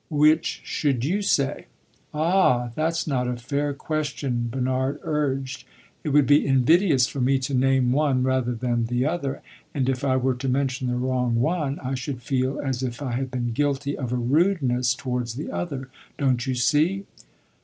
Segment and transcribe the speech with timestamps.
[0.09, 1.67] "Which should you say?"
[2.11, 5.63] "Ah, that 's not a fair question," Bernard urged.
[6.03, 9.43] "It would be invidious for me to name one rather than the other,
[9.75, 13.11] and if I were to mention the wrong one, I should feel as if I
[13.11, 15.87] had been guilty of a rudeness towards the other.
[16.17, 17.05] Don't you see?"